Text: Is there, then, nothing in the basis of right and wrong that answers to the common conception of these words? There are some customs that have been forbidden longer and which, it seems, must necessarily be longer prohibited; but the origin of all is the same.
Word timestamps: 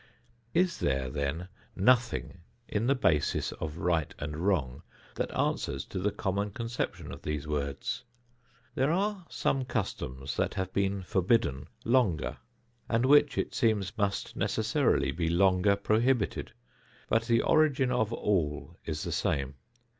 Is 0.55 0.79
there, 0.79 1.11
then, 1.11 1.47
nothing 1.75 2.39
in 2.67 2.87
the 2.87 2.95
basis 2.95 3.51
of 3.51 3.77
right 3.77 4.11
and 4.17 4.35
wrong 4.35 4.81
that 5.13 5.29
answers 5.31 5.85
to 5.85 5.99
the 5.99 6.09
common 6.11 6.49
conception 6.49 7.11
of 7.11 7.21
these 7.21 7.45
words? 7.47 8.03
There 8.73 8.91
are 8.91 9.27
some 9.29 9.63
customs 9.63 10.35
that 10.37 10.55
have 10.55 10.73
been 10.73 11.03
forbidden 11.03 11.67
longer 11.85 12.37
and 12.89 13.05
which, 13.05 13.37
it 13.37 13.53
seems, 13.53 13.95
must 13.95 14.35
necessarily 14.35 15.11
be 15.11 15.29
longer 15.29 15.75
prohibited; 15.75 16.51
but 17.07 17.25
the 17.25 17.43
origin 17.43 17.91
of 17.91 18.11
all 18.11 18.77
is 18.83 19.03
the 19.03 19.11
same. 19.11 19.53